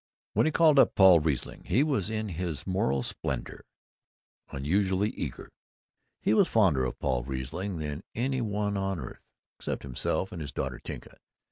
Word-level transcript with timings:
When 0.33 0.47
he 0.47 0.51
called 0.51 0.79
up 0.79 0.95
Paul 0.95 1.19
Riesling 1.19 1.65
he 1.65 1.83
was, 1.83 2.09
in 2.09 2.29
his 2.29 2.65
moral 2.65 3.03
splendor, 3.03 3.63
unusually 4.49 5.11
eager. 5.11 5.51
He 6.19 6.33
was 6.33 6.47
fonder 6.47 6.83
of 6.85 6.97
Paul 6.97 7.23
Riesling 7.23 7.77
than 7.77 7.99
of 7.99 8.03
any 8.15 8.41
one 8.41 8.77
on 8.77 8.99
earth 8.99 9.21
except 9.59 9.83
himself 9.83 10.31
and 10.31 10.41
his 10.41 10.51
daughter 10.51 10.79
Tinka. 10.83 11.17